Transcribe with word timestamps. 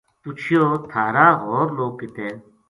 پُچھیو 0.21 0.65
تھار 0.89 1.15
ا 1.25 1.27
ہور 1.41 1.67
لوک 1.77 1.93
کِت 1.99 2.15
ہے۔ 2.21 2.29